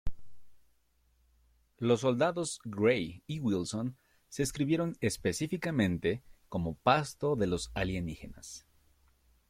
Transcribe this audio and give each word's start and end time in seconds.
Los 1.77 1.99
soldados 2.01 2.59
Gray 2.63 3.21
y 3.27 3.39
Wilson 3.39 3.95
se 4.29 4.41
escribieron 4.41 4.95
específicamente 4.99 6.23
como 6.49 6.73
"pasto 6.73 7.35
de 7.35 7.45
los 7.45 7.69
alienígenas". 7.75 8.65